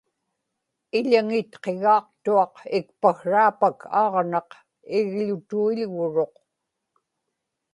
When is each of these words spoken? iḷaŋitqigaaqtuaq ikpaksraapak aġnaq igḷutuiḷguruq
iḷaŋitqigaaqtuaq 0.97 2.53
ikpaksraapak 2.77 3.79
aġnaq 4.03 4.49
igḷutuiḷguruq 4.97 6.35